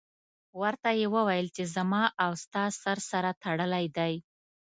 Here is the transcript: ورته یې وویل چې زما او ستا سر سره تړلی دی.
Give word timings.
ورته 0.61 0.89
یې 0.99 1.07
وویل 1.15 1.47
چې 1.55 1.63
زما 1.75 2.03
او 2.23 2.31
ستا 2.43 2.63
سر 2.81 2.97
سره 3.11 3.29
تړلی 3.43 3.85
دی. 3.97 4.13